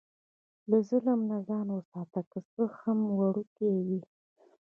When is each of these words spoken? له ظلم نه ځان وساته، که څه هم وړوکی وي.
له 0.69 0.77
ظلم 0.89 1.19
نه 1.29 1.37
ځان 1.49 1.67
وساته، 1.73 2.19
که 2.31 2.39
څه 2.51 2.63
هم 2.79 2.99
وړوکی 3.17 3.69
وي. 3.85 4.01